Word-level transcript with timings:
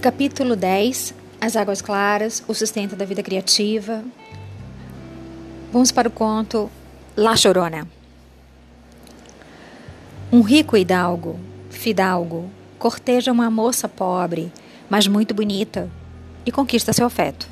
capítulo 0.00 0.56
10, 0.56 1.14
As 1.40 1.56
Águas 1.56 1.82
Claras, 1.82 2.42
o 2.48 2.54
sustento 2.54 2.96
da 2.96 3.04
vida 3.04 3.22
criativa. 3.22 4.02
Vamos 5.72 5.92
para 5.92 6.08
o 6.08 6.10
conto 6.10 6.70
La 7.16 7.36
Chorona. 7.36 7.86
Um 10.32 10.40
rico 10.40 10.76
hidalgo, 10.76 11.38
fidalgo, 11.70 12.50
corteja 12.78 13.30
uma 13.30 13.50
moça 13.50 13.88
pobre, 13.88 14.52
mas 14.88 15.06
muito 15.06 15.34
bonita, 15.34 15.90
e 16.46 16.50
conquista 16.52 16.92
seu 16.92 17.06
afeto. 17.06 17.48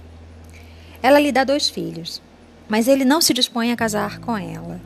Ela 1.03 1.21
lhe 1.21 1.33
dá 1.33 1.45
dois 1.45 1.69
filhos, 1.69 2.23
mas 2.69 2.89
ele 2.89 3.05
não 3.05 3.21
se 3.21 3.35
dispõe 3.35 3.73
a 3.73 3.77
casar 3.77 4.19
com 4.21 4.37
ela. 4.37 4.81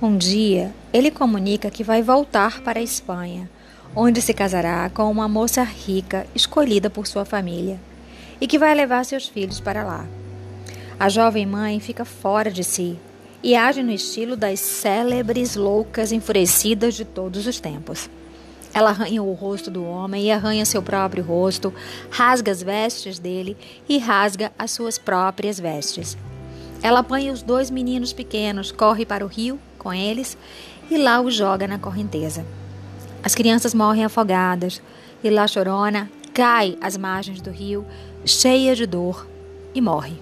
Um 0.00 0.16
dia, 0.16 0.72
ele 0.92 1.10
comunica 1.10 1.70
que 1.70 1.82
vai 1.82 2.02
voltar 2.02 2.60
para 2.60 2.78
a 2.78 2.82
Espanha 2.82 3.50
onde 3.94 4.20
se 4.20 4.34
casará 4.34 4.90
com 4.90 5.10
uma 5.10 5.28
moça 5.28 5.62
rica 5.62 6.26
escolhida 6.34 6.90
por 6.90 7.06
sua 7.06 7.24
família 7.24 7.78
e 8.40 8.46
que 8.46 8.58
vai 8.58 8.74
levar 8.74 9.04
seus 9.04 9.28
filhos 9.28 9.60
para 9.60 9.84
lá. 9.84 10.06
A 10.98 11.08
jovem 11.08 11.46
mãe 11.46 11.78
fica 11.80 12.04
fora 12.04 12.50
de 12.50 12.64
si 12.64 12.98
e 13.42 13.54
age 13.54 13.82
no 13.82 13.92
estilo 13.92 14.36
das 14.36 14.60
célebres 14.60 15.56
loucas 15.56 16.12
enfurecidas 16.12 16.94
de 16.94 17.04
todos 17.04 17.46
os 17.46 17.60
tempos. 17.60 18.08
Ela 18.72 18.90
arranha 18.90 19.22
o 19.22 19.32
rosto 19.32 19.70
do 19.70 19.84
homem 19.84 20.24
e 20.24 20.30
arranha 20.30 20.66
seu 20.66 20.82
próprio 20.82 21.24
rosto, 21.24 21.72
rasga 22.10 22.52
as 22.52 22.62
vestes 22.62 23.18
dele 23.18 23.56
e 23.88 23.98
rasga 23.98 24.52
as 24.58 24.70
suas 24.70 24.98
próprias 24.98 25.58
vestes. 25.58 26.16
Ela 26.82 27.00
apanha 27.00 27.32
os 27.32 27.42
dois 27.42 27.70
meninos 27.70 28.12
pequenos, 28.12 28.70
corre 28.70 29.06
para 29.06 29.24
o 29.24 29.28
rio 29.28 29.58
com 29.78 29.92
eles 29.94 30.36
e 30.90 30.98
lá 30.98 31.20
os 31.20 31.34
joga 31.34 31.66
na 31.66 31.78
correnteza. 31.78 32.44
As 33.26 33.34
crianças 33.34 33.74
morrem 33.74 34.04
afogadas 34.04 34.80
e 35.24 35.28
La 35.28 35.48
Chorona 35.48 36.08
cai 36.32 36.78
às 36.80 36.96
margens 36.96 37.40
do 37.40 37.50
rio, 37.50 37.84
cheia 38.24 38.72
de 38.76 38.86
dor, 38.86 39.26
e 39.74 39.80
morre. 39.80 40.14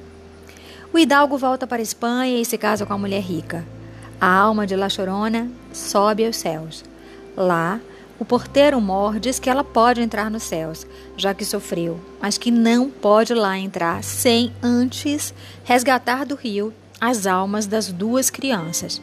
O 0.91 0.99
hidalgo 0.99 1.37
volta 1.37 1.67
para 1.67 1.81
a 1.81 1.83
Espanha 1.83 2.41
e 2.41 2.47
se 2.47 2.57
casa 2.57 2.87
com 2.87 2.95
a 2.95 2.99
mulher 2.99 3.21
rica. 3.21 3.63
A 4.19 4.27
alma 4.27 4.67
de 4.67 4.75
La 4.75 4.89
Chorona 4.89 5.51
sobe 5.71 6.25
aos 6.25 6.39
céus. 6.39 6.83
Lá, 7.37 7.79
o 8.19 8.25
porteiro 8.25 8.81
mor 8.81 9.21
diz 9.21 9.39
que 9.39 9.51
ela 9.51 9.63
pode 9.63 10.01
entrar 10.01 10.31
nos 10.31 10.45
céus, 10.45 10.87
já 11.15 11.35
que 11.35 11.45
sofreu, 11.45 12.01
mas 12.23 12.39
que 12.39 12.51
não 12.51 12.89
pode 12.89 13.35
lá 13.35 13.59
entrar 13.59 14.03
sem 14.03 14.51
antes 14.63 15.35
resgatar 15.63 16.25
do 16.25 16.37
rio 16.37 16.73
as 16.99 17.27
almas 17.27 17.67
das 17.67 17.93
duas 17.93 18.31
crianças. 18.31 18.99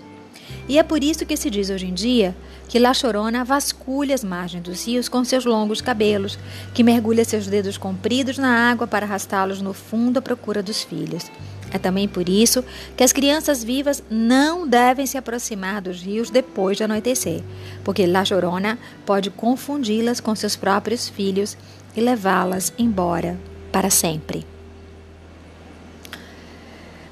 E 0.68 0.78
é 0.78 0.84
por 0.84 1.04
isso 1.04 1.26
que 1.26 1.36
se 1.36 1.50
diz 1.50 1.70
hoje 1.70 1.88
em 1.88 1.94
dia 1.94 2.36
que 2.68 2.80
La 2.80 2.94
Chorona 2.94 3.44
vasculha 3.44 4.16
as 4.16 4.24
margens 4.24 4.64
dos 4.64 4.86
rios 4.86 5.10
com 5.10 5.24
seus 5.24 5.44
longos 5.44 5.82
cabelos, 5.82 6.40
que 6.74 6.84
mergulha 6.84 7.26
seus 7.26 7.48
dedos 7.48 7.78
compridos 7.78 8.38
na 8.38 8.72
água 8.72 8.88
para 8.88 9.06
arrastá-los 9.06 9.62
no 9.62 9.74
fundo 9.74 10.20
à 10.20 10.22
procura 10.22 10.64
dos 10.64 10.82
filhos. 10.82 11.30
É 11.72 11.78
também 11.78 12.08
por 12.08 12.28
isso 12.28 12.64
que 12.98 13.04
as 13.04 13.14
crianças 13.14 13.64
vivas 13.64 14.04
não 14.10 14.68
devem 14.68 15.06
se 15.06 15.18
aproximar 15.18 15.82
dos 15.82 16.02
rios 16.02 16.30
depois 16.30 16.78
de 16.78 16.84
anoitecer, 16.84 17.42
porque 17.84 18.06
La 18.06 18.26
Chorona 18.26 18.78
pode 19.06 19.30
confundi-las 19.30 20.20
com 20.20 20.36
seus 20.36 20.56
próprios 20.56 21.08
filhos 21.08 21.58
e 21.96 22.02
levá-las 22.02 22.74
embora 22.78 23.38
para 23.72 23.90
sempre. 23.90 24.46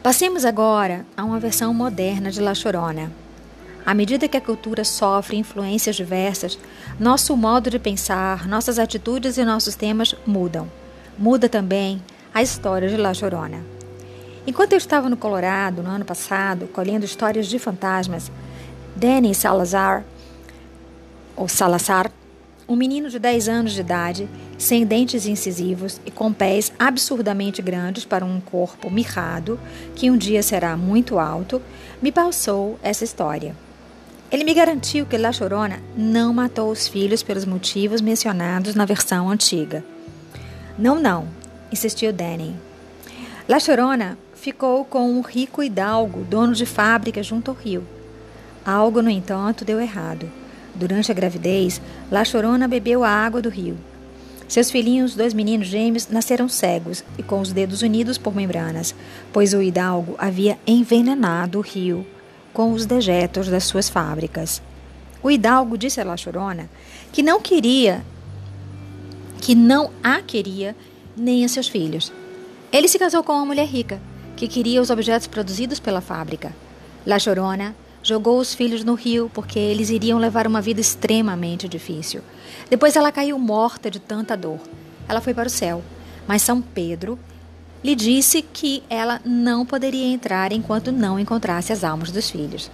Passemos 0.04 0.46
agora 0.46 1.06
a 1.16 1.24
uma 1.24 1.40
versão 1.40 1.74
moderna 1.74 2.32
de 2.32 2.42
La 2.42 2.56
Chorona. 2.56 3.12
À 3.86 3.94
medida 3.94 4.28
que 4.28 4.38
a 4.38 4.42
cultura 4.42 4.84
sofre 4.84 5.38
influências 5.38 5.96
diversas, 5.96 6.60
nosso 7.00 7.36
modo 7.36 7.70
de 7.70 7.80
pensar, 7.80 8.48
nossas 8.48 8.78
atitudes 8.78 9.38
e 9.38 9.46
nossos 9.46 9.76
temas 9.76 10.16
mudam. 10.26 10.70
Muda 11.18 11.50
também 11.50 12.02
a 12.34 12.42
história 12.42 12.88
de 12.88 12.98
La 12.98 13.14
Chorona. 13.14 13.64
Enquanto 14.46 14.74
eu 14.74 14.78
estava 14.78 15.10
no 15.10 15.18
Colorado 15.18 15.84
no 15.84 15.90
ano 15.90 16.06
passado, 16.06 16.68
colhendo 16.68 17.06
histórias 17.06 17.48
de 17.48 17.60
fantasmas, 17.60 18.32
Danny 18.96 19.34
Salazar, 19.34 20.04
ou 21.36 21.48
Salazar, 21.48 22.12
um 22.68 22.76
menino 22.76 23.10
de 23.10 23.18
10 23.18 23.50
anos 23.50 23.72
de 23.74 23.82
idade, 23.82 24.30
sem 24.58 24.86
dentes 24.86 25.26
incisivos 25.26 26.00
e 26.06 26.12
com 26.12 26.32
pés 26.32 26.72
absurdamente 26.78 27.62
grandes 27.62 28.06
para 28.06 28.24
um 28.24 28.40
corpo 28.40 28.92
mirrado, 28.92 29.60
que 29.96 30.12
um 30.12 30.18
dia 30.18 30.44
será 30.44 30.78
muito 30.78 31.18
alto, 31.18 31.62
me 32.02 32.12
passou 32.12 32.78
essa 32.84 33.04
história. 33.04 33.56
Ele 34.32 34.44
me 34.44 34.54
garantiu 34.54 35.08
que 35.08 35.18
La 35.18 35.32
Chorona 35.32 35.80
não 35.98 36.32
matou 36.32 36.70
os 36.70 36.88
filhos 36.88 37.24
pelos 37.24 37.46
motivos 37.46 38.00
mencionados 38.00 38.76
na 38.76 38.86
versão 38.86 39.28
antiga. 39.28 39.84
Não, 40.78 41.02
não, 41.02 41.28
insistiu 41.72 42.14
Danny. 42.14 42.56
La 43.48 43.60
Chorona 43.60 44.20
ficou 44.36 44.86
com 44.86 45.10
um 45.10 45.22
rico 45.22 45.64
hidalgo, 45.64 46.24
dono 46.26 46.54
de 46.54 46.68
fábrica 46.68 47.24
junto 47.24 47.50
ao 47.50 47.58
rio. 47.58 47.84
Algo, 48.64 49.02
no 49.02 49.10
entanto, 49.10 49.66
deu 49.66 49.82
errado. 49.82 50.32
Durante 50.76 51.12
a 51.12 51.16
gravidez, 51.16 51.82
La 52.12 52.24
Chorona 52.24 52.68
bebeu 52.68 53.04
a 53.04 53.10
água 53.10 53.42
do 53.42 53.50
rio. 53.50 53.78
Seus 54.48 54.70
filhinhos, 54.70 55.16
dois 55.16 55.34
meninos 55.34 55.68
gêmeos, 55.68 56.08
nasceram 56.08 56.48
cegos 56.48 57.04
e 57.18 57.24
com 57.24 57.42
os 57.42 57.52
dedos 57.52 57.82
unidos 57.82 58.20
por 58.20 58.36
membranas, 58.36 58.94
pois 59.34 59.56
o 59.56 59.62
hidalgo 59.62 60.14
havia 60.20 60.60
envenenado 60.68 61.58
o 61.58 61.62
rio 61.62 62.06
com 62.54 62.72
os 62.74 62.86
dejetos 62.86 63.48
das 63.48 63.64
suas 63.64 63.90
fábricas. 63.90 64.62
O 65.22 65.30
hidalgo 65.30 65.78
disse 65.78 66.00
a 66.00 66.04
La 66.04 66.16
Chorona 66.16 66.70
que 67.12 67.22
não 67.22 67.42
queria, 67.42 68.04
que 69.42 69.56
não 69.56 69.92
a 70.04 70.22
queria 70.22 70.76
nem 71.16 71.44
a 71.44 71.50
seus 71.50 71.68
filhos. 71.68 72.12
Ele 72.72 72.88
se 72.88 73.00
casou 73.00 73.24
com 73.24 73.34
uma 73.34 73.46
mulher 73.46 73.68
rica, 73.68 74.00
que 74.36 74.48
queria 74.48 74.82
os 74.82 74.90
objetos 74.90 75.28
produzidos 75.28 75.80
pela 75.80 76.02
fábrica. 76.02 76.56
La 77.06 77.20
Chorona 77.20 77.76
jogou 78.02 78.40
os 78.40 78.54
filhos 78.54 78.84
no 78.84 78.94
rio 78.94 79.30
porque 79.34 79.60
eles 79.60 79.90
iriam 79.90 80.18
levar 80.18 80.48
uma 80.48 80.62
vida 80.62 80.80
extremamente 80.80 81.68
difícil. 81.68 82.22
Depois 82.70 82.96
ela 82.96 83.12
caiu 83.12 83.38
morta 83.38 83.90
de 83.90 84.00
tanta 84.00 84.38
dor. 84.38 84.60
Ela 85.08 85.22
foi 85.22 85.34
para 85.34 85.48
o 85.48 85.52
céu, 85.52 85.84
mas 86.28 86.42
São 86.42 86.62
Pedro 86.62 87.20
lhe 87.84 87.96
disse 87.96 88.42
que 88.42 88.84
ela 88.90 89.22
não 89.24 89.66
poderia 89.66 90.08
entrar 90.08 90.52
enquanto 90.52 90.92
não 90.92 91.20
encontrasse 91.20 91.72
as 91.72 91.84
almas 91.84 92.12
dos 92.12 92.30
filhos. 92.30 92.70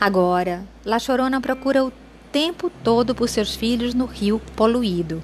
Agora, 0.00 0.62
La 0.84 0.98
Chorona 0.98 1.40
procura 1.40 1.84
o 1.84 1.92
tempo 2.30 2.70
todo 2.84 3.14
por 3.14 3.28
seus 3.28 3.56
filhos 3.56 3.94
no 3.94 4.04
rio 4.04 4.40
poluído. 4.54 5.22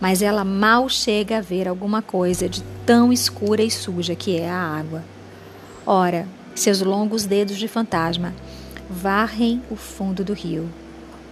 Mas 0.00 0.22
ela 0.22 0.44
mal 0.44 0.88
chega 0.88 1.38
a 1.38 1.40
ver 1.40 1.66
alguma 1.66 2.02
coisa 2.02 2.48
de 2.48 2.62
tão 2.86 3.12
escura 3.12 3.62
e 3.62 3.70
suja 3.70 4.14
que 4.14 4.38
é 4.38 4.48
a 4.48 4.60
água. 4.60 5.02
Ora, 5.84 6.28
seus 6.54 6.80
longos 6.80 7.24
dedos 7.24 7.56
de 7.56 7.66
fantasma 7.66 8.34
varrem 8.88 9.62
o 9.70 9.76
fundo 9.76 10.22
do 10.22 10.32
rio. 10.32 10.68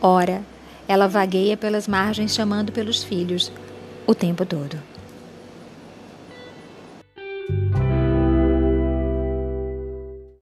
Ora, 0.00 0.42
ela 0.88 1.06
vagueia 1.06 1.56
pelas 1.56 1.86
margens 1.86 2.34
chamando 2.34 2.72
pelos 2.72 3.02
filhos 3.02 3.52
o 4.06 4.14
tempo 4.14 4.44
todo. 4.44 4.95